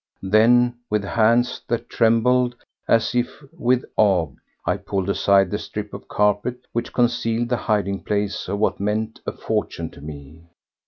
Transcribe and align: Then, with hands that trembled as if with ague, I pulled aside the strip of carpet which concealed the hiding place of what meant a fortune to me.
Then, 0.23 0.79
with 0.89 1.03
hands 1.03 1.61
that 1.67 1.87
trembled 1.87 2.55
as 2.87 3.13
if 3.13 3.43
with 3.53 3.85
ague, 3.99 4.35
I 4.65 4.77
pulled 4.77 5.11
aside 5.11 5.51
the 5.51 5.59
strip 5.59 5.93
of 5.93 6.07
carpet 6.07 6.65
which 6.73 6.91
concealed 6.91 7.49
the 7.49 7.57
hiding 7.57 8.01
place 8.03 8.47
of 8.47 8.57
what 8.57 8.79
meant 8.79 9.19
a 9.27 9.31
fortune 9.31 9.91
to 9.91 10.01
me. 10.01 10.47